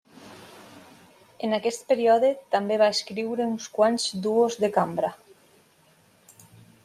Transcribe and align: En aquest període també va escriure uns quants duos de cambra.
En 1.47 1.51
aquest 1.57 1.83
període 1.91 2.31
també 2.55 2.79
va 2.83 2.89
escriure 2.95 3.47
uns 3.51 3.69
quants 3.77 4.09
duos 4.23 4.59
de 4.65 4.71
cambra. 4.79 5.13